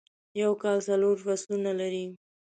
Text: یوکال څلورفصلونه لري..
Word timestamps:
یوکال 0.41 0.79
څلورفصلونه 0.87 1.71
لري.. 1.79 2.05